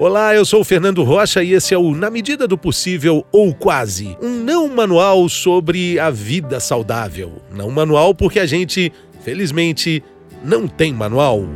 [0.00, 3.52] Olá, eu sou o Fernando Rocha e esse é o Na Medida do Possível ou
[3.52, 7.42] Quase, um não manual sobre a vida saudável.
[7.50, 8.92] Não manual porque a gente,
[9.24, 10.00] felizmente,
[10.44, 11.48] não tem manual.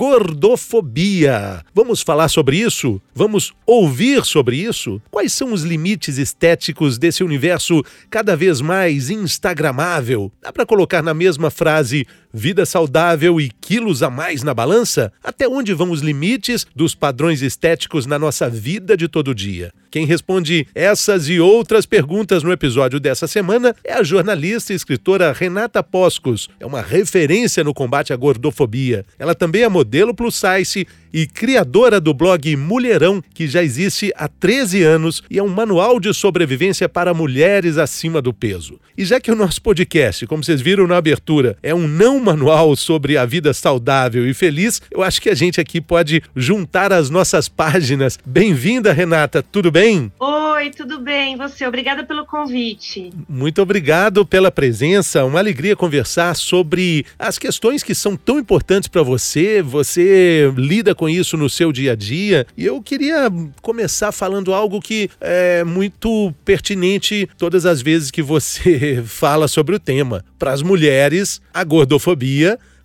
[0.00, 1.62] Gordofobia.
[1.74, 3.02] Vamos falar sobre isso?
[3.14, 4.98] Vamos ouvir sobre isso?
[5.10, 10.32] Quais são os limites estéticos desse universo cada vez mais instagramável?
[10.40, 15.12] Dá para colocar na mesma frase vida saudável e quilos a mais na balança?
[15.22, 19.72] Até onde vão os limites dos padrões estéticos na nossa vida de todo dia?
[19.90, 25.32] Quem responde essas e outras perguntas no episódio dessa semana é a jornalista e escritora
[25.32, 26.48] Renata Poscos.
[26.60, 29.04] É uma referência no combate à gordofobia.
[29.18, 34.28] Ela também é modelo plus size e criadora do blog Mulherão, que já existe há
[34.28, 38.78] 13 anos e é um manual de sobrevivência para mulheres acima do peso.
[38.96, 42.76] E já que o nosso podcast, como vocês viram na abertura, é um não manual
[42.76, 47.10] sobre a vida saudável e feliz, eu acho que a gente aqui pode juntar as
[47.10, 48.18] nossas páginas.
[48.24, 50.12] Bem-vinda, Renata, tudo bem?
[50.18, 51.36] Oi, tudo bem?
[51.36, 53.10] Você, obrigada pelo convite.
[53.28, 59.02] Muito obrigado pela presença, uma alegria conversar sobre as questões que são tão importantes para
[59.02, 59.62] você.
[59.62, 62.46] Você lida com isso no seu dia a dia.
[62.56, 69.02] E eu queria começar falando algo que é muito pertinente todas as vezes que você
[69.06, 70.24] fala sobre o tema.
[70.38, 72.09] Para as mulheres, a gordofobia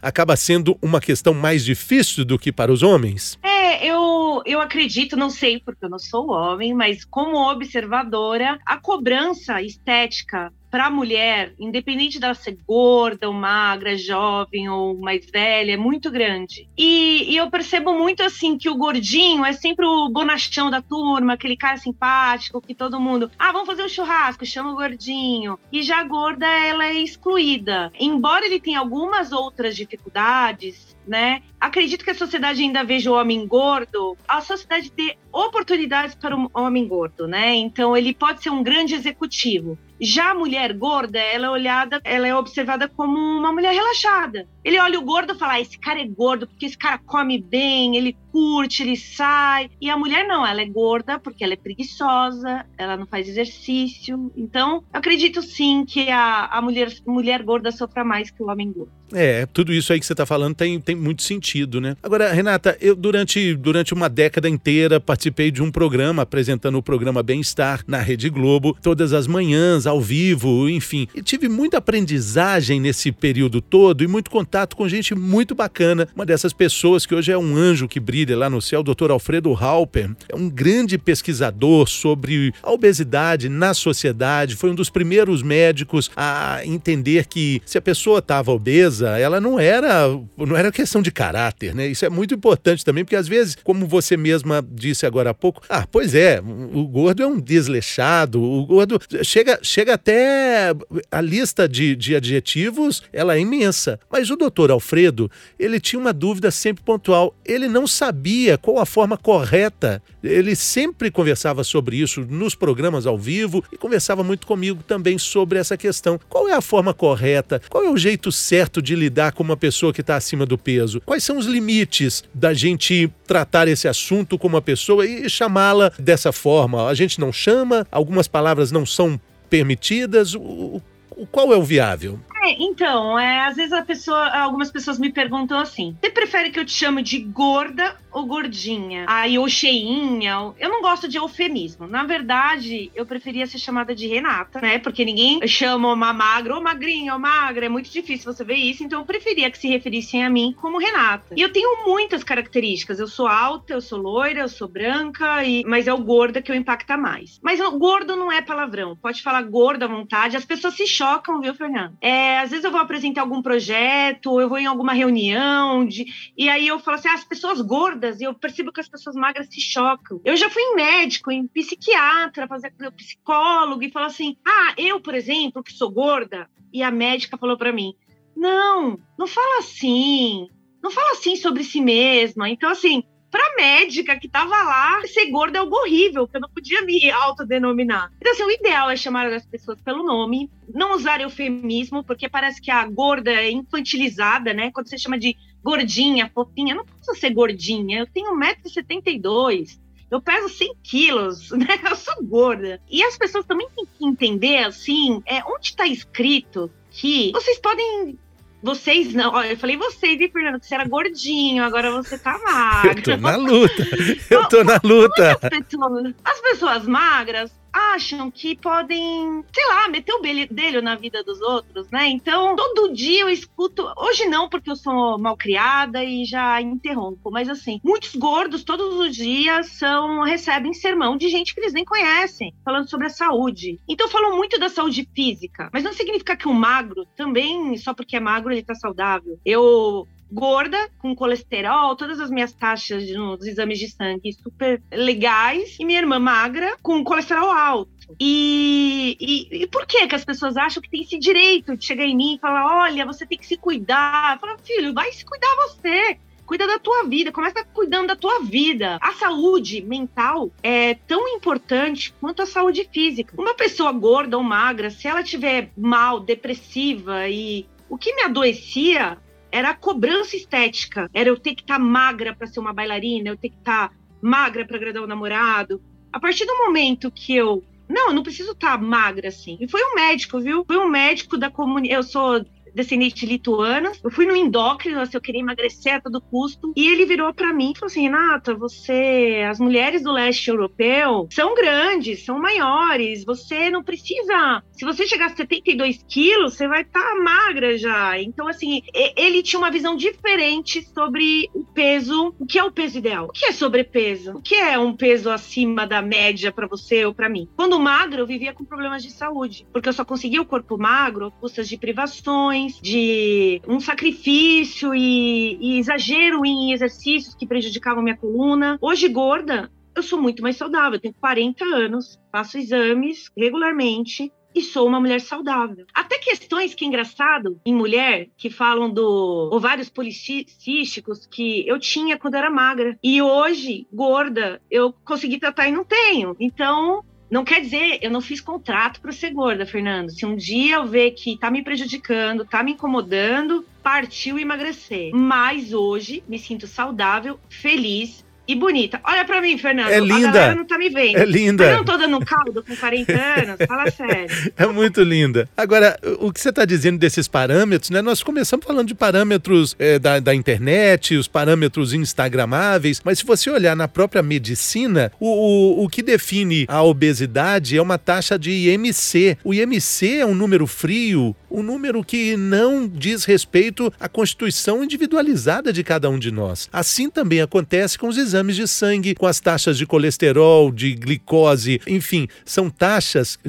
[0.01, 3.39] acaba sendo uma questão mais difícil do que para os homens?
[3.43, 8.77] É, eu, eu acredito, não sei porque eu não sou homem, mas como observadora, a
[8.77, 15.71] cobrança estética para a mulher, independente dela ser gorda ou magra, jovem ou mais velha,
[15.71, 16.67] é muito grande.
[16.77, 21.31] E, e, eu percebo muito assim que o gordinho é sempre o bonachão da turma,
[21.31, 25.57] aquele cara simpático que todo mundo, ah, vamos fazer um churrasco, chama o gordinho.
[25.71, 27.89] E já a gorda, ela é excluída.
[27.97, 31.41] Embora ele tenha algumas outras dificuldades, né?
[31.59, 36.49] Acredito que a sociedade ainda veja o homem gordo, a sociedade tem oportunidades para o
[36.53, 37.55] homem gordo, né?
[37.55, 39.77] Então ele pode ser um grande executivo.
[39.99, 44.47] Já a mulher gorda, ela é olhada, ela é observada como uma mulher relaxada.
[44.63, 47.41] Ele olha o gordo e fala: ah, esse cara é gordo porque esse cara come
[47.41, 49.69] bem, ele curte, ele sai.
[49.79, 54.29] E a mulher não, ela é gorda porque ela é preguiçosa, ela não faz exercício.
[54.35, 58.73] Então, eu acredito sim que a, a mulher, mulher gorda sofra mais que o homem
[58.73, 58.91] gordo.
[59.13, 61.95] É, tudo isso aí que você está falando tem, tem muito sentido, né?
[62.03, 67.23] Agora, Renata, eu durante, durante uma década inteira participei de um programa apresentando o programa
[67.23, 71.07] Bem-Estar na Rede Globo, todas as manhãs, ao vivo, enfim.
[71.15, 76.07] E tive muita aprendizagem nesse período todo e muito contato com gente muito bacana.
[76.15, 79.11] Uma dessas pessoas que hoje é um anjo que brilha lá no céu, o Dr.
[79.11, 85.43] Alfredo Halper, é um grande pesquisador sobre a obesidade na sociedade, foi um dos primeiros
[85.43, 91.01] médicos a entender que se a pessoa estava obesa, ela não era, não era questão
[91.01, 91.87] de caráter, né?
[91.87, 95.61] Isso é muito importante também, porque às vezes, como você mesma disse agora há pouco,
[95.69, 100.73] ah, pois é, o gordo é um desleixado, o gordo chega, chega até
[101.11, 103.99] a lista de, de adjetivos, ela é imensa.
[104.09, 107.35] Mas o doutor Alfredo, ele tinha uma dúvida sempre pontual.
[107.45, 108.14] Ele não sabia
[108.61, 110.01] qual a forma correta.
[110.23, 115.59] Ele sempre conversava sobre isso nos programas ao vivo e conversava muito comigo também sobre
[115.59, 116.19] essa questão.
[116.29, 117.61] Qual é a forma correta?
[117.69, 121.01] Qual é o jeito certo de lidar com uma pessoa que está acima do peso?
[121.05, 126.31] Quais são os limites da gente tratar esse assunto com uma pessoa e chamá-la dessa
[126.31, 126.87] forma?
[126.87, 130.33] A gente não chama, algumas palavras não são permitidas.
[130.35, 132.19] O, o, qual é o viável?
[132.45, 136.59] É, então, é, às vezes a pessoa, algumas pessoas me perguntam assim: você prefere que
[136.59, 139.05] eu te chame de gorda ou gordinha?
[139.07, 140.53] Aí, ou cheinha?
[140.59, 141.87] Eu não gosto de eufemismo.
[141.87, 144.77] Na verdade, eu preferia ser chamada de Renata, né?
[144.77, 147.65] Porque ninguém chama uma magra ou magrinha ou magra.
[147.65, 148.83] É muito difícil você ver isso.
[148.83, 151.33] Então, eu preferia que se referissem a mim como Renata.
[151.35, 152.99] E eu tenho muitas características.
[152.99, 155.63] Eu sou alta, eu sou loira, eu sou branca, e...
[155.65, 157.39] mas é o gorda que eu impacta mais.
[157.41, 158.95] Mas gordo não é palavrão.
[158.95, 160.37] Pode falar gorda à vontade.
[160.37, 161.97] As pessoas se chocam, viu, Fernando?
[161.99, 166.05] É, às vezes eu vou apresentar algum projeto, eu vou em alguma reunião, de,
[166.37, 169.15] e aí eu falo assim: ah, as pessoas gordas, e eu percebo que as pessoas
[169.15, 170.21] magras se chocam.
[170.23, 175.15] Eu já fui em médico, em psiquiatra, fazer psicólogo, e falo assim: ah, eu, por
[175.15, 177.93] exemplo, que sou gorda, e a médica falou para mim:
[178.35, 180.47] não, não fala assim,
[180.83, 182.49] não fala assim sobre si mesma.
[182.49, 183.03] Então, assim,
[183.35, 187.11] pra médica que tava lá, ser gorda é algo horrível, que eu não podia me
[187.11, 188.09] autodenominar.
[188.17, 192.61] Então, assim, o ideal é chamar as pessoas pelo nome, não usar eufemismo, porque parece
[192.61, 194.71] que a gorda é infantilizada, né?
[194.71, 197.99] Quando você chama de gordinha, fofinha, não precisa ser gordinha.
[197.99, 199.79] Eu tenho 1,72m.
[200.09, 201.77] Eu peso 100 quilos, né?
[201.89, 202.79] Eu sou gorda.
[202.89, 208.17] E as pessoas também têm que entender, assim, é, onde está escrito que vocês podem
[208.65, 209.31] Vocês não.
[209.31, 210.59] Olha, eu falei vocês, hein, Fernando?
[210.59, 212.97] Que você era gordinho, agora você tá magro.
[212.97, 213.87] Eu tô na luta.
[214.27, 215.37] Eu tô na luta.
[215.39, 221.23] As pessoas, as pessoas magras acham que podem, sei lá, meter o dele na vida
[221.23, 222.07] dos outros, né?
[222.07, 223.85] Então, todo dia eu escuto.
[223.97, 228.93] Hoje não, porque eu sou mal criada e já interrompo, mas assim, muitos gordos todos
[228.95, 233.79] os dias são recebem sermão de gente que eles nem conhecem, falando sobre a saúde.
[233.87, 238.15] Então, falam muito da saúde física, mas não significa que o magro também, só porque
[238.15, 239.37] é magro, ele tá saudável.
[239.45, 245.85] Eu gorda, com colesterol, todas as minhas taxas nos exames de sangue super legais, e
[245.85, 247.95] minha irmã magra, com colesterol alto.
[248.19, 252.05] E, e, e, por que que as pessoas acham que tem esse direito de chegar
[252.05, 254.39] em mim e falar, olha, você tem que se cuidar?
[254.39, 256.17] Fala, filho, vai se cuidar você.
[256.45, 258.99] Cuida da tua vida, começa cuidando da tua vida.
[259.01, 263.33] A saúde mental é tão importante quanto a saúde física.
[263.35, 269.17] Uma pessoa gorda ou magra, se ela tiver mal, depressiva e o que me adoecia
[269.55, 271.09] era a cobrança estética.
[271.13, 273.87] Era eu ter que estar tá magra para ser uma bailarina, eu ter que estar
[273.87, 275.81] tá magra para agradar o namorado.
[276.11, 279.57] A partir do momento que eu não, eu não preciso estar tá magra assim.
[279.61, 280.65] E foi um médico, viu?
[280.65, 281.95] Foi um médico da comunidade.
[281.95, 282.45] Eu sou
[282.75, 283.91] descendente lituana.
[284.03, 286.73] Eu fui no endócrino, assim, eu queria emagrecer a todo custo.
[286.75, 289.43] E ele virou para mim e falou assim: Renata, você.
[289.49, 293.23] As mulheres do leste europeu são grandes, são maiores.
[293.23, 294.61] Você não precisa.
[294.73, 298.19] Se você chegar a 72 quilos, você vai estar tá magra já.
[298.19, 298.81] Então, assim,
[299.15, 302.35] ele tinha uma visão diferente sobre o peso.
[302.37, 303.25] O que é o peso ideal?
[303.25, 304.33] O que é sobrepeso?
[304.33, 307.47] O que é um peso acima da média para você ou para mim?
[307.55, 311.31] Quando magro, eu vivia com problemas de saúde, porque eu só conseguia o corpo magro,
[311.39, 318.77] custas de privações de um sacrifício e, e exagero em exercícios que prejudicavam minha coluna.
[318.81, 320.93] Hoje, gorda, eu sou muito mais saudável.
[320.93, 325.85] Eu tenho 40 anos, faço exames regularmente e sou uma mulher saudável.
[325.93, 332.17] Até questões que é engraçado em mulher que falam do ovários policísticos que eu tinha
[332.17, 336.35] quando era magra e hoje gorda eu consegui tratar e não tenho.
[336.39, 340.09] Então não quer dizer, eu não fiz contrato para ser gorda, Fernando.
[340.11, 345.11] Se um dia eu ver que tá me prejudicando, tá me incomodando, partiu emagrecer.
[345.13, 348.99] Mas hoje me sinto saudável, feliz e bonita.
[349.03, 349.89] Olha pra mim, Fernando.
[349.89, 350.29] É linda.
[350.29, 351.17] A galera não tá me vendo.
[351.17, 351.65] É linda.
[351.65, 353.57] eu não tô dando caldo com 40 anos.
[353.67, 354.53] Fala sério.
[354.55, 355.49] É muito linda.
[355.57, 358.01] Agora, o que você tá dizendo desses parâmetros, né?
[358.01, 363.49] Nós começamos falando de parâmetros é, da, da internet, os parâmetros instagramáveis, mas se você
[363.49, 368.51] olhar na própria medicina, o, o, o que define a obesidade é uma taxa de
[368.51, 369.37] IMC.
[369.43, 375.73] O IMC é um número frio, um número que não diz respeito à constituição individualizada
[375.73, 376.69] de cada um de nós.
[376.71, 380.93] Assim também acontece com os exames exames de sangue com as taxas de colesterol, de
[380.93, 383.39] glicose, enfim, são taxas,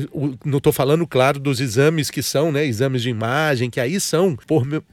[0.44, 4.38] não estou falando, claro, dos exames que são, né, exames de imagem, que aí são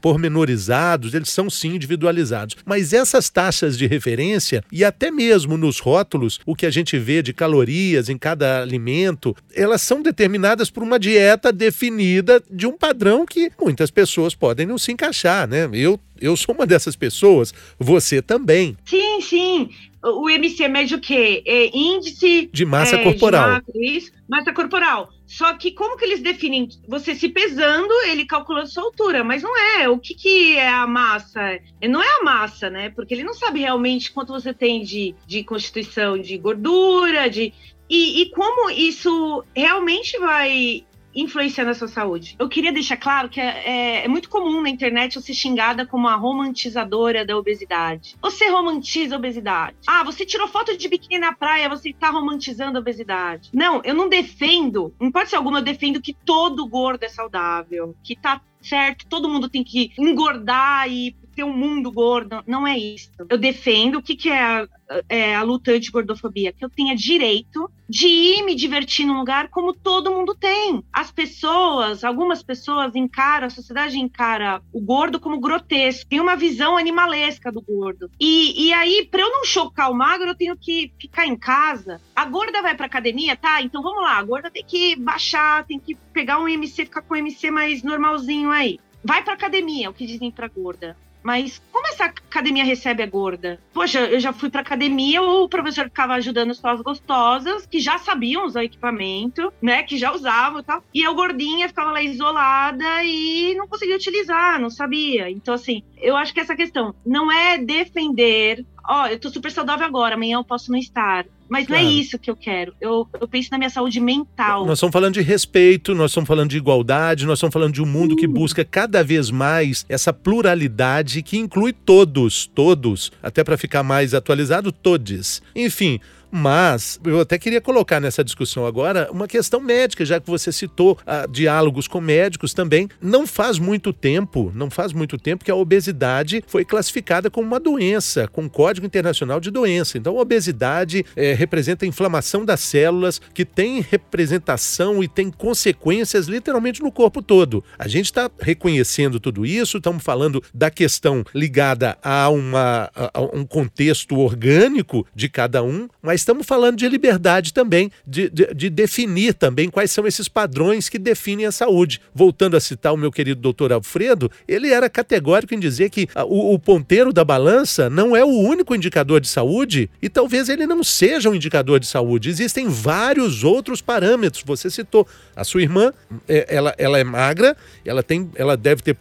[0.00, 2.56] pormenorizados, eles são sim individualizados.
[2.64, 7.22] Mas essas taxas de referência, e até mesmo nos rótulos, o que a gente vê
[7.22, 13.24] de calorias em cada alimento, elas são determinadas por uma dieta definida de um padrão
[13.24, 15.68] que muitas pessoas podem não se encaixar, né?
[15.72, 18.76] Eu eu sou uma dessas pessoas, você também.
[18.84, 19.70] Sim, sim.
[20.02, 21.42] O IMC é mede o quê?
[21.46, 23.44] É índice de massa é, corporal.
[23.44, 25.08] De massa, isso, massa corporal.
[25.26, 26.68] Só que como que eles definem?
[26.86, 29.88] Você se pesando, ele calculando sua altura, mas não é.
[29.88, 31.58] O que, que é a massa?
[31.88, 32.90] Não é a massa, né?
[32.90, 37.54] Porque ele não sabe realmente quanto você tem de, de constituição de gordura, de.
[37.88, 42.36] E, e como isso realmente vai influenciando a sua saúde.
[42.38, 45.86] Eu queria deixar claro que é, é, é, muito comum na internet eu ser xingada
[45.86, 48.16] como a romantizadora da obesidade.
[48.20, 49.76] Você romantiza a obesidade.
[49.86, 53.50] Ah, você tirou foto de biquíni na praia, você está romantizando a obesidade.
[53.52, 58.16] Não, eu não defendo, em hipótese alguma, eu defendo que todo gordo é saudável, que
[58.16, 62.42] tá certo, todo mundo tem que engordar e ter um mundo gordo.
[62.46, 63.10] Não é isso.
[63.28, 64.68] Eu defendo o que, que é a,
[65.08, 69.74] é a luta anti-gordofobia, que eu tenha direito de ir me divertir num lugar como
[69.74, 70.82] todo mundo tem.
[70.92, 76.76] As pessoas, algumas pessoas encaram, a sociedade encara o gordo como grotesco, tem uma visão
[76.76, 78.10] animalesca do gordo.
[78.18, 82.00] E, e aí, para eu não chocar o magro, eu tenho que ficar em casa.
[82.14, 83.60] A gorda vai pra academia, tá?
[83.60, 87.14] Então vamos lá, a gorda tem que baixar, tem que pegar um MC, ficar com
[87.14, 88.78] um MC mais normalzinho aí.
[89.04, 90.96] Vai pra academia, é o que dizem pra gorda.
[91.24, 93.58] Mas como essa academia recebe a gorda?
[93.72, 97.96] Poxa, eu já fui pra academia, o professor ficava ajudando as pessoas gostosas, que já
[97.96, 99.82] sabiam usar o equipamento, né?
[99.82, 100.84] Que já usavam e tal.
[100.92, 105.30] E eu gordinha ficava lá isolada e não conseguia utilizar, não sabia.
[105.30, 109.50] Então, assim, eu acho que essa questão não é defender ó, oh, eu tô super
[109.50, 111.24] saudável agora, amanhã eu posso não estar.
[111.48, 111.82] Mas claro.
[111.82, 112.74] não é isso que eu quero.
[112.80, 114.64] Eu, eu penso na minha saúde mental.
[114.64, 117.86] Nós estamos falando de respeito, nós estamos falando de igualdade, nós estamos falando de um
[117.86, 118.16] mundo uh.
[118.16, 124.14] que busca cada vez mais essa pluralidade que inclui todos, todos, até para ficar mais
[124.14, 125.42] atualizado, todos.
[125.54, 126.00] Enfim,
[126.36, 130.98] mas eu até queria colocar nessa discussão agora uma questão médica, já que você citou
[131.06, 132.88] ah, diálogos com médicos também.
[133.00, 137.60] Não faz muito tempo, não faz muito tempo que a obesidade foi classificada como uma
[137.60, 139.96] doença, com Código Internacional de Doença.
[139.96, 146.26] Então, a obesidade é, representa a inflamação das células que tem representação e tem consequências
[146.26, 147.62] literalmente no corpo todo.
[147.78, 153.46] A gente está reconhecendo tudo isso, estamos falando da questão ligada a, uma, a um
[153.46, 159.34] contexto orgânico de cada um, mas estamos falando de liberdade também, de, de, de, definir
[159.34, 162.00] também quais são esses padrões que definem a saúde.
[162.14, 166.54] Voltando a citar o meu querido doutor Alfredo, ele era categórico em dizer que o,
[166.54, 170.82] o ponteiro da balança não é o único indicador de saúde e talvez ele não
[170.82, 172.30] seja um indicador de saúde.
[172.30, 174.42] Existem vários outros parâmetros.
[174.46, 175.92] Você citou a sua irmã,
[176.26, 178.96] é, ela, ela é magra, ela tem, ela deve ter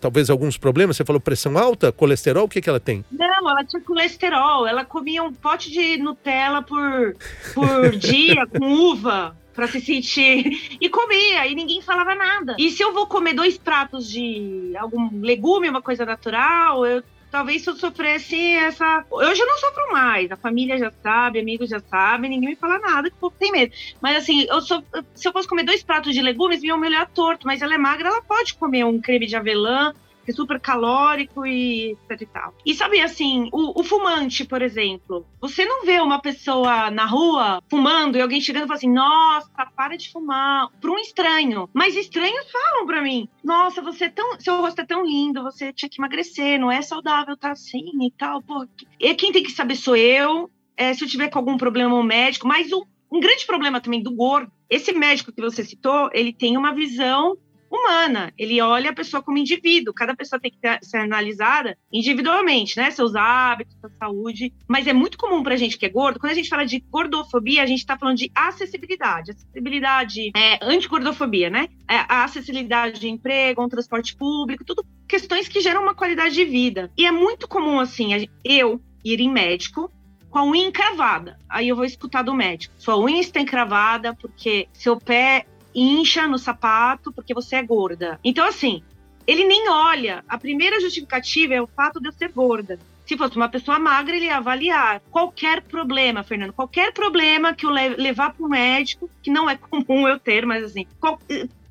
[0.00, 0.96] talvez alguns problemas.
[0.96, 3.04] Você falou pressão alta, colesterol, o que, que ela tem?
[3.10, 4.66] Não, ela tinha colesterol.
[4.66, 7.16] Ela comia um pote de Nutella por,
[7.54, 10.76] por dia com uva para se sentir.
[10.78, 12.54] E comia, e ninguém falava nada.
[12.58, 17.62] E se eu vou comer dois pratos de algum legume, uma coisa natural, eu talvez
[17.62, 19.04] se eu sofresse essa.
[19.10, 22.78] Hoje eu não sofro mais, a família já sabe, amigos já sabem, ninguém me fala
[22.78, 23.72] nada, que o povo tem medo.
[24.00, 24.82] Mas assim, eu sou...
[25.14, 28.08] se eu fosse comer dois pratos de legumes, minha melhor torto, mas ela é magra,
[28.08, 29.92] ela pode comer um creme de avelã
[30.30, 32.54] é super calórico e etc e tal.
[32.64, 37.62] E sabe assim, o, o, fumante, por exemplo, você não vê uma pessoa na rua
[37.68, 41.68] fumando e alguém chegando e fala assim: nossa, para de fumar, para um estranho.
[41.72, 44.38] Mas estranhos falam para mim: nossa, você é tão.
[44.40, 48.10] Seu rosto é tão lindo, você tinha que emagrecer, não é saudável, tá assim e
[48.10, 48.42] tal.
[48.42, 48.66] Pô,
[48.98, 50.50] e quem tem que saber sou eu.
[50.78, 54.14] É, se eu tiver com algum problema médico, mas um, um grande problema também do
[54.14, 57.36] gordo, esse médico que você citou, ele tem uma visão
[57.76, 58.32] humana.
[58.36, 59.94] Ele olha a pessoa como indivíduo.
[59.94, 62.90] Cada pessoa tem que ser analisada individualmente, né?
[62.90, 64.52] Seus hábitos, sua saúde.
[64.68, 67.62] Mas é muito comum pra gente que é gordo, quando a gente fala de gordofobia,
[67.62, 69.32] a gente tá falando de acessibilidade.
[69.32, 71.68] Acessibilidade é antigordofobia, né?
[71.88, 76.44] É a acessibilidade de emprego, um transporte público, tudo questões que geram uma qualidade de
[76.44, 76.90] vida.
[76.96, 79.90] E é muito comum, assim, eu ir em médico
[80.30, 81.38] com a unha encravada.
[81.48, 82.74] Aí eu vou escutar do médico.
[82.78, 88.18] Sua unha está encravada porque seu pé incha no sapato porque você é gorda.
[88.24, 88.82] Então, assim,
[89.26, 90.24] ele nem olha.
[90.26, 92.78] A primeira justificativa é o fato de eu ser gorda.
[93.04, 97.70] Se fosse uma pessoa magra, ele ia avaliar qualquer problema, Fernando, qualquer problema que eu
[97.70, 101.20] levar para o médico, que não é comum eu ter, mas assim, qual,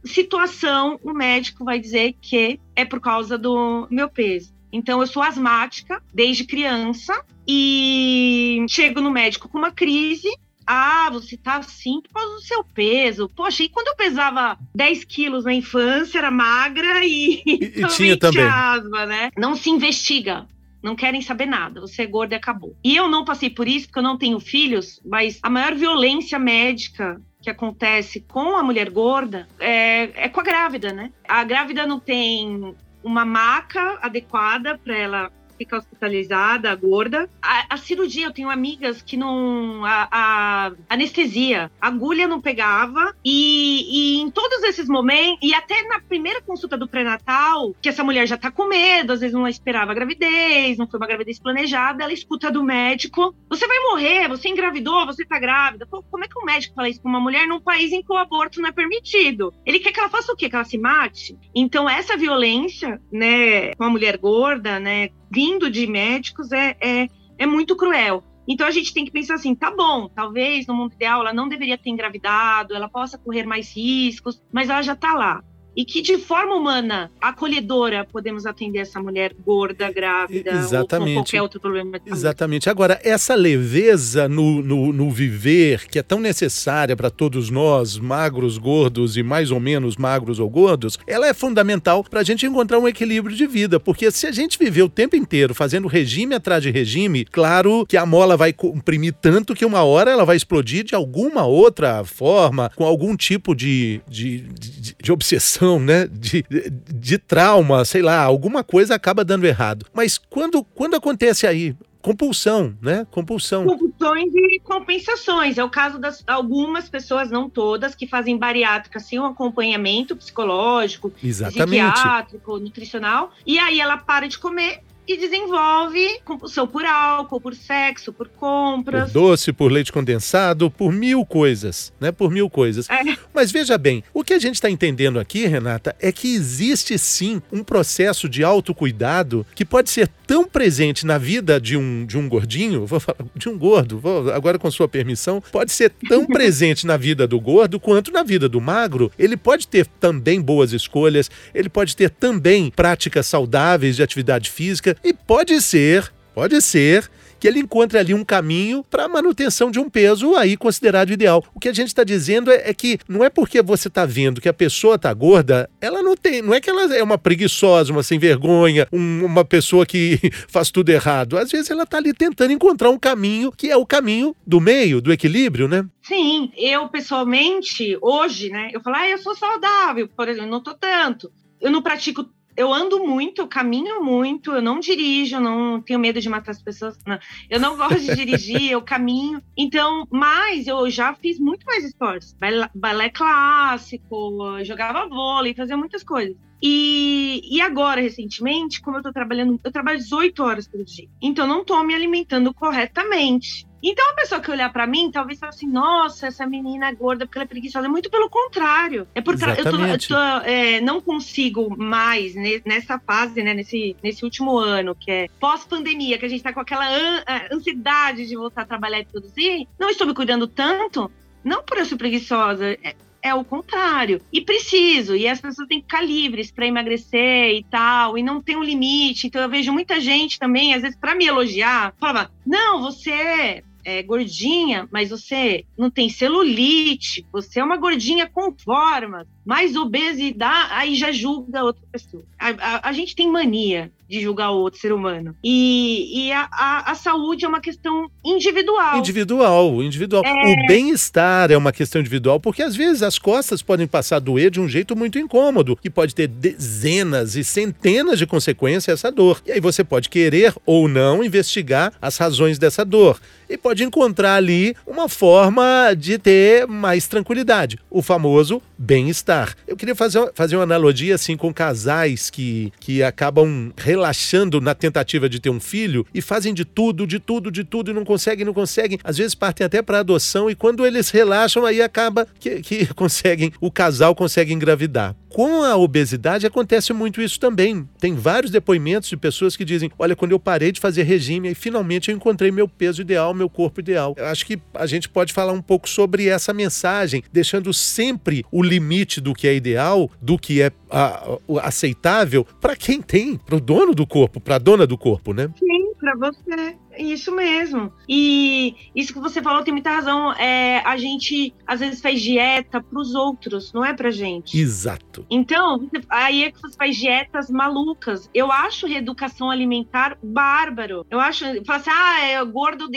[0.06, 4.54] situação, o médico vai dizer que é por causa do meu peso.
[4.72, 7.14] Então, eu sou asmática desde criança
[7.48, 10.30] e chego no médico com uma crise
[10.66, 13.30] ah, você tá assim por causa do seu peso.
[13.36, 18.18] Poxa, e quando eu pesava 10 quilos na infância, era magra e, e, e tinha
[18.18, 19.30] também asma, né?
[19.38, 20.46] Não se investiga.
[20.82, 22.76] Não querem saber nada, você é gorda e acabou.
[22.84, 26.38] E eu não passei por isso porque eu não tenho filhos, mas a maior violência
[26.38, 31.12] médica que acontece com a mulher gorda é, é com a grávida, né?
[31.28, 37.30] A grávida não tem uma maca adequada para ela fica hospitalizada, gorda.
[37.42, 39.84] A, a, cirurgia, eu tenho amigas que não.
[39.86, 43.16] A, a anestesia, a agulha não pegava.
[43.24, 48.04] E, e, em todos esses momentos, e até na primeira consulta do pré-natal, que essa
[48.04, 51.40] mulher já tá com medo, às vezes não esperava a gravidez, não foi uma gravidez
[51.40, 55.86] planejada, ela escuta do médico: você vai morrer, você engravidou, você tá grávida.
[55.86, 58.12] Pô, como é que um médico fala isso com uma mulher num país em que
[58.12, 59.54] o aborto não é permitido?
[59.66, 60.50] Ele quer que ela faça o quê?
[60.50, 61.38] Que ela se mate?
[61.54, 67.46] Então, essa violência, né, com a mulher gorda, né, vindo de médicos é, é, é
[67.46, 68.24] muito cruel.
[68.48, 71.50] Então a gente tem que pensar assim, tá bom, talvez no mundo ideal ela não
[71.50, 75.44] deveria ter engravidado, ela possa correr mais riscos, mas ela já está lá
[75.76, 81.10] e que de forma humana, acolhedora, podemos atender essa mulher gorda, grávida Exatamente.
[81.10, 82.00] ou com qualquer outro problema.
[82.06, 82.70] Exatamente.
[82.70, 88.58] Agora, essa leveza no, no, no viver, que é tão necessária para todos nós, magros,
[88.58, 92.80] gordos e mais ou menos magros ou gordos, ela é fundamental para a gente encontrar
[92.80, 96.64] um equilíbrio de vida, porque se a gente viver o tempo inteiro fazendo regime atrás
[96.64, 100.86] de regime, claro que a mola vai comprimir tanto que uma hora ela vai explodir
[100.86, 106.08] de alguma outra forma, com algum tipo de, de, de, de obsessão né?
[106.08, 106.46] De,
[106.94, 109.86] de trauma, sei lá, alguma coisa acaba dando errado.
[109.94, 111.76] Mas quando, quando acontece aí?
[112.06, 113.08] compulsão, né?
[113.10, 113.66] Compulsão.
[113.66, 115.58] Compulsões e compensações.
[115.58, 121.12] É o caso das algumas pessoas, não todas, que fazem bariátrica sem um acompanhamento psicológico,
[121.24, 121.84] Exatamente.
[121.84, 128.12] psiquiátrico, nutricional, e aí ela para de comer e desenvolve compulsão por álcool, por sexo,
[128.12, 129.12] por compras.
[129.12, 132.12] Por doce, por leite condensado, por mil coisas, né?
[132.12, 132.90] Por mil coisas.
[132.90, 133.16] É.
[133.34, 137.42] Mas veja bem, o que a gente está entendendo aqui, Renata, é que existe sim
[137.52, 142.28] um processo de autocuidado que pode ser tão presente na vida de um, de um
[142.28, 146.88] gordinho, vou falar de um gordo, vou, agora com sua permissão, pode ser tão presente
[146.88, 149.12] na vida do gordo quanto na vida do magro.
[149.20, 154.95] Ele pode ter também boas escolhas, ele pode ter também práticas saudáveis de atividade física
[155.04, 157.10] e pode ser, pode ser
[157.46, 161.44] que ele encontre ali um caminho para a manutenção de um peso aí considerado ideal.
[161.54, 164.42] O que a gente está dizendo é, é, que não é porque você está vendo
[164.42, 167.92] que a pessoa está gorda, ela não tem, não é que ela é uma preguiçosa,
[167.92, 171.38] uma sem vergonha, um, uma pessoa que faz tudo errado.
[171.38, 175.00] Às vezes ela está ali tentando encontrar um caminho que é o caminho do meio,
[175.00, 175.86] do equilíbrio, né?
[176.02, 180.74] Sim, eu pessoalmente, hoje, né, eu falo, ah, eu sou saudável, por exemplo, não tô
[180.74, 181.32] tanto.
[181.62, 186.22] Eu não pratico eu ando muito, eu caminho muito, eu não dirijo, não tenho medo
[186.22, 186.98] de matar as pessoas.
[187.06, 187.20] Não.
[187.50, 189.42] Eu não gosto de dirigir, eu caminho.
[189.58, 192.34] Então, mas eu já fiz muito mais esportes.
[192.34, 196.36] Balé, balé clássico, jogava vôlei, fazia muitas coisas.
[196.62, 201.08] E, e agora, recentemente, como eu tô trabalhando, eu trabalho 18 horas por dia.
[201.22, 203.66] Então, não tô me alimentando corretamente.
[203.88, 207.28] Então, a pessoa que olhar para mim, talvez fale assim: nossa, essa menina é gorda
[207.28, 207.86] porque ela é preguiçosa.
[207.86, 209.08] É muito pelo contrário.
[209.14, 210.10] É porque Exatamente.
[210.10, 212.34] eu, tô, eu tô, é, não consigo mais,
[212.66, 216.60] nessa fase, né, nesse, nesse último ano, que é pós-pandemia, que a gente tá com
[216.60, 221.12] aquela an ansiedade de voltar a trabalhar e produzir, não estou me cuidando tanto.
[221.44, 224.20] Não por eu ser preguiçosa, é, é o contrário.
[224.34, 228.42] E preciso, e as pessoas têm que ficar livres para emagrecer e tal, e não
[228.42, 229.28] tem um limite.
[229.28, 234.02] Então eu vejo muita gente também, às vezes, para me elogiar, falava: não, você é
[234.02, 240.96] gordinha, mas você não tem celulite, você é uma gordinha com formas, mais obesidade, aí
[240.96, 242.26] já julga outra pessoa.
[242.40, 245.36] A, a, a gente tem mania de julgar o outro ser humano.
[245.44, 248.98] E, e a, a, a, saúde é uma questão individual.
[248.98, 250.24] Individual, individual.
[250.26, 250.54] É...
[250.54, 254.50] O bem-estar é uma questão individual, porque às vezes as costas podem passar a doer
[254.50, 259.42] de um jeito muito incômodo, que pode ter dezenas e centenas de consequências essa dor.
[259.46, 263.20] E aí você pode querer ou não investigar as razões dessa dor.
[263.48, 267.78] E pode encontrar ali uma forma de ter mais tranquilidade.
[267.90, 269.56] O famoso bem-estar.
[269.68, 275.30] Eu queria fazer, fazer uma analogia assim com casais que, que acabam relaxando na tentativa
[275.30, 278.46] de ter um filho e fazem de tudo, de tudo, de tudo e não conseguem,
[278.46, 279.00] não conseguem.
[279.04, 283.54] Às vezes partem até para adoção e quando eles relaxam, aí acaba que, que conseguem,
[283.62, 285.16] o casal consegue engravidar.
[285.36, 287.86] Com a obesidade acontece muito isso também.
[288.00, 291.54] Tem vários depoimentos de pessoas que dizem: olha, quando eu parei de fazer regime, aí
[291.54, 294.16] finalmente eu encontrei meu peso ideal, meu corpo ideal.
[294.16, 298.64] Eu acho que a gente pode falar um pouco sobre essa mensagem, deixando sempre o
[298.64, 303.58] limite do que é ideal, do que é a, a, aceitável, para quem tem, para
[303.58, 305.50] o dono do corpo, para a dona do corpo, né?
[305.60, 306.78] Sim, para você.
[306.98, 307.92] Isso mesmo.
[308.08, 310.32] E isso que você falou tem muita razão.
[310.34, 314.60] É, a gente às vezes faz dieta para os outros, não é pra gente.
[314.60, 315.26] Exato.
[315.30, 318.30] Então, aí é que você faz dietas malucas.
[318.34, 321.06] Eu acho reeducação alimentar bárbaro.
[321.10, 322.90] Eu acho, fala assim, ah, é gordo,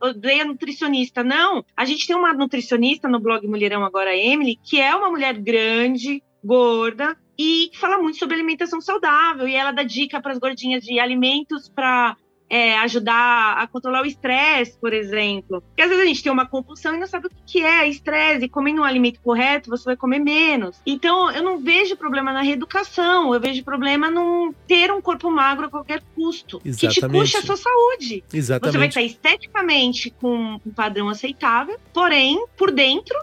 [0.00, 1.22] odeia nutricionista.
[1.22, 5.38] Não, a gente tem uma nutricionista no blog Mulherão Agora, Emily, que é uma mulher
[5.38, 9.46] grande, gorda, e fala muito sobre alimentação saudável.
[9.46, 12.16] E ela dá dica para as gordinhas de alimentos para
[12.48, 15.60] é, ajudar a controlar o estresse, por exemplo.
[15.60, 18.44] Porque às vezes a gente tem uma compulsão e não sabe o que é estresse,
[18.44, 20.80] e comendo um alimento correto, você vai comer menos.
[20.86, 25.66] Então, eu não vejo problema na reeducação, eu vejo problema num ter um corpo magro
[25.66, 27.00] a qualquer custo, Exatamente.
[27.00, 28.24] que te custe a sua saúde.
[28.32, 28.72] Exatamente.
[28.72, 33.16] Você vai estar esteticamente com um padrão aceitável, porém, por dentro,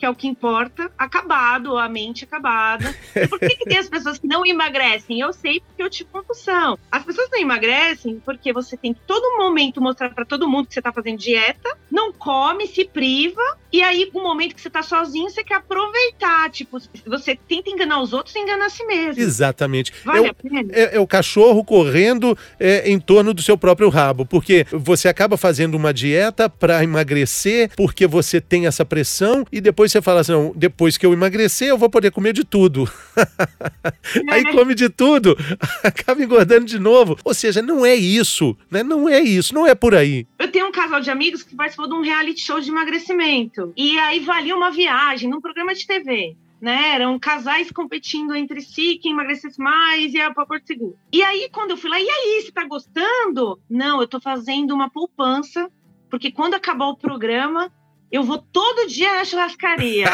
[0.00, 2.96] que é o que importa, acabado, a mente acabada.
[3.14, 5.20] E por que, que tem as pessoas que não emagrecem?
[5.20, 6.78] Eu sei porque eu tive compulsão.
[6.90, 10.74] As pessoas não emagrecem porque você tem que todo momento mostrar para todo mundo que
[10.74, 14.82] você tá fazendo dieta, não come, se priva, e aí, no momento que você tá
[14.82, 16.50] sozinho, você quer aproveitar.
[16.50, 19.22] Tipo, você tenta enganar os outros e engana a si mesmo.
[19.22, 19.92] Exatamente.
[20.04, 20.34] Vale é, o,
[20.72, 25.36] é, é, o cachorro correndo é, em torno do seu próprio rabo, porque você acaba
[25.36, 30.52] fazendo uma dieta para emagrecer, porque você tem essa pressão, e depois você fala assim:
[30.54, 32.90] depois que eu emagrecer, eu vou poder comer de tudo.
[34.30, 35.36] Aí come de tudo,
[35.84, 37.16] acaba engordando de novo.
[37.24, 38.82] Ou seja, não é isso, né?
[38.82, 40.26] Não é isso, não é por aí.
[40.38, 43.72] Eu tenho um casal de amigos que participou de um reality show de emagrecimento.
[43.76, 46.36] E aí valia uma viagem num programa de TV.
[46.60, 46.90] Né?
[46.94, 50.94] Eram casais competindo entre si, quem emagrecesse mais e a Porto Seguro.
[51.10, 53.58] E aí, quando eu fui lá, e aí, você tá gostando?
[53.68, 55.70] Não, eu tô fazendo uma poupança,
[56.10, 57.72] porque quando acabar o programa,
[58.10, 60.06] eu vou todo dia na churrascaria.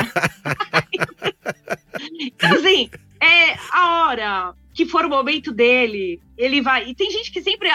[2.20, 6.86] então, assim, é a hora que for o momento dele, ele vai.
[6.86, 7.70] E tem gente que sempre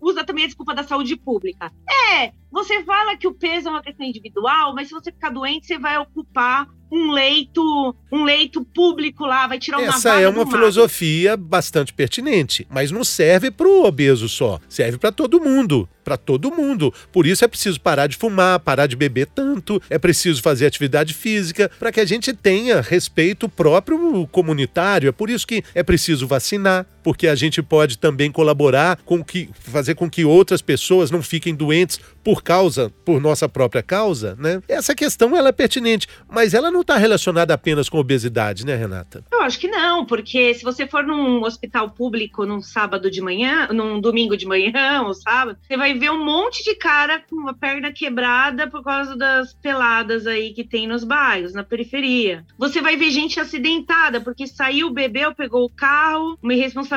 [0.00, 1.70] usa também a desculpa da saúde pública.
[2.14, 5.66] É, você fala que o peso é uma questão individual, mas se você ficar doente,
[5.66, 10.46] você vai ocupar um leito, um leito público lá, vai tirar uma Essa é uma
[10.46, 16.16] filosofia bastante pertinente, mas não serve para o obeso só, serve para todo mundo para
[16.16, 16.92] todo mundo.
[17.12, 21.14] Por isso é preciso parar de fumar, parar de beber tanto, é preciso fazer atividade
[21.14, 25.08] física para que a gente tenha respeito próprio comunitário.
[25.08, 29.48] É por isso que é preciso vacinar, porque a gente pode também colaborar com que
[29.54, 34.62] fazer com que outras pessoas não fiquem doentes por causa, por nossa própria causa, né?
[34.68, 39.24] Essa questão ela é pertinente, mas ela não está relacionada apenas com obesidade, né, Renata?
[39.32, 43.68] Eu acho que não, porque se você for num hospital público num sábado de manhã,
[43.72, 47.54] num domingo de manhã ou sábado, você vai ver um monte de cara com uma
[47.54, 52.44] perna quebrada por causa das peladas aí que tem nos bairros, na periferia.
[52.56, 56.91] Você vai ver gente acidentada porque saiu, bebeu, pegou o carro, uma irresponsabilidade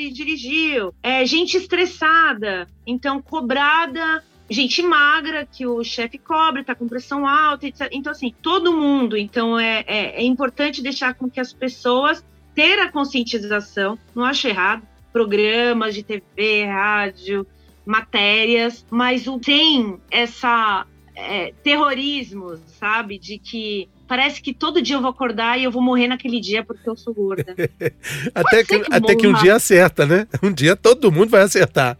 [0.00, 0.94] e dirigiu.
[1.02, 4.22] É, gente estressada, então cobrada
[4.52, 7.88] gente magra que o chefe cobre, tá com pressão alta, etc.
[7.90, 9.16] Então, assim, todo mundo.
[9.16, 12.22] Então, é, é, é, importante deixar com que as pessoas
[12.54, 17.46] ter a conscientização, não acho errado, programas de TV, rádio,
[17.84, 23.18] matérias, mas o tem essa é, terrorismo, sabe?
[23.18, 26.62] De que parece que todo dia eu vou acordar e eu vou morrer naquele dia
[26.62, 27.56] porque eu sou gorda.
[28.34, 30.26] até que, que até que um dia acerta, né?
[30.42, 31.96] Um dia todo mundo vai acertar.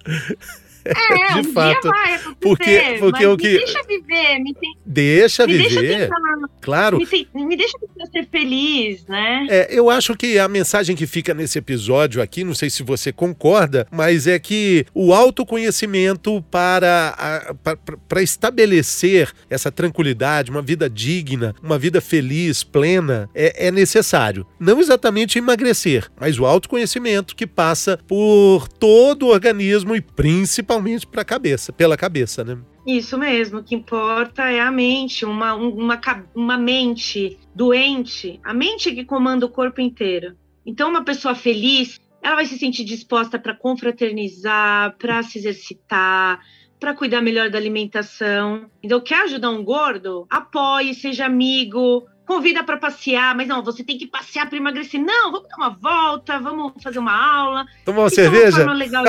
[0.84, 1.88] É, de um fato.
[1.88, 4.76] vai porque, porque o que me deixa viver, me tem...
[4.84, 5.80] deixa me viver.
[5.80, 6.98] Deixa tentar, claro.
[6.98, 7.28] Me, tem...
[7.34, 7.78] me deixa
[8.10, 9.46] ser feliz, né?
[9.48, 13.12] É, eu acho que a mensagem que fica nesse episódio aqui, não sei se você
[13.12, 17.76] concorda, mas é que o autoconhecimento para, para,
[18.08, 24.46] para estabelecer essa tranquilidade, uma vida digna, uma vida feliz, plena, é, é necessário.
[24.58, 31.06] Não exatamente emagrecer, mas o autoconhecimento que passa por todo o organismo e principalmente principalmente
[31.06, 32.58] para cabeça, pela cabeça, né?
[32.86, 36.00] Isso mesmo, o que importa é a mente, uma, uma,
[36.34, 40.36] uma mente doente, a mente que comanda o corpo inteiro.
[40.64, 46.40] Então, uma pessoa feliz, ela vai se sentir disposta para confraternizar, para se exercitar,
[46.80, 48.68] para cuidar melhor da alimentação.
[48.82, 50.26] Então, quer ajudar um gordo?
[50.30, 54.98] Apoie, seja amigo, convida para passear, mas não, você tem que passear para emagrecer.
[54.98, 57.66] Não, vamos dar uma volta, vamos fazer uma aula.
[57.84, 58.62] Tomar uma cerveja?
[58.62, 59.04] Uma legal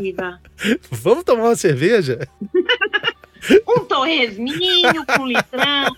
[0.00, 0.14] e
[0.92, 2.28] vamos tomar uma cerveja?
[3.66, 5.96] um torresminho com litrão.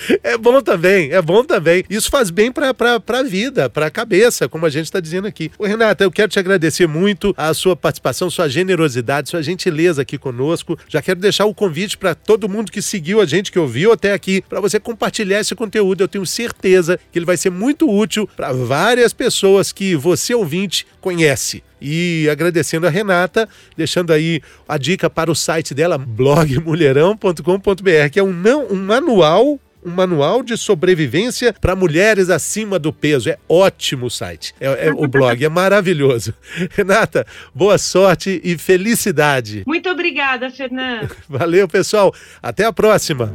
[0.22, 1.84] É bom também, é bom também.
[1.88, 2.74] Isso faz bem para
[3.06, 5.50] a vida, para a cabeça, como a gente está dizendo aqui.
[5.58, 10.18] Ô, Renata, eu quero te agradecer muito a sua participação, sua generosidade, sua gentileza aqui
[10.18, 10.78] conosco.
[10.88, 14.12] Já quero deixar o convite para todo mundo que seguiu a gente, que ouviu até
[14.12, 16.02] aqui, para você compartilhar esse conteúdo.
[16.02, 20.86] Eu tenho certeza que ele vai ser muito útil para várias pessoas que você, ouvinte,
[21.00, 21.64] conhece.
[21.80, 28.22] E agradecendo a Renata, deixando aí a dica para o site dela, blogmulherão.com.br, que é
[28.22, 33.30] um, não, um manual um manual de sobrevivência para mulheres acima do peso.
[33.30, 34.54] É ótimo o site.
[34.60, 36.34] É, é, o blog é maravilhoso.
[36.76, 39.62] Renata, boa sorte e felicidade.
[39.66, 41.14] Muito obrigada, Fernando.
[41.28, 42.14] Valeu, pessoal.
[42.42, 43.32] Até a próxima.